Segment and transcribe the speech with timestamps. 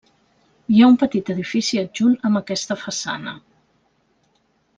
[0.75, 3.37] Hi ha un petit edifici adjunt amb aquesta façana.